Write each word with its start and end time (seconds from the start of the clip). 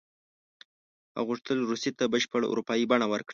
هغه 1.13 1.23
غوښتل 1.27 1.57
روسیې 1.69 1.91
ته 1.97 2.03
بشپړه 2.13 2.45
اروپایي 2.51 2.85
بڼه 2.91 3.05
ورکړي. 3.13 3.29